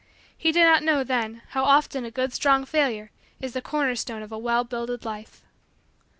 He 0.35 0.51
did 0.51 0.63
not 0.63 0.81
know, 0.81 1.03
then, 1.03 1.43
how 1.49 1.63
often 1.63 2.05
a 2.05 2.09
good 2.09 2.33
strong 2.33 2.65
failure 2.65 3.11
is 3.39 3.53
the 3.53 3.61
corner 3.61 3.93
stone 3.95 4.23
of 4.23 4.31
a 4.31 4.37
well 4.39 4.63
builded 4.63 5.05
life. 5.05 5.43